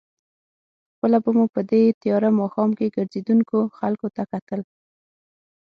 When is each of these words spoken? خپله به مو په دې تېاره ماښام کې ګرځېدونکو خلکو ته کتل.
خپله 0.93 1.17
به 1.23 1.29
مو 1.37 1.45
په 1.55 1.61
دې 1.69 1.81
تېاره 2.01 2.29
ماښام 2.39 2.69
کې 2.77 2.93
ګرځېدونکو 2.95 3.57
خلکو 3.77 4.07
ته 4.15 4.23
کتل. 4.31 4.61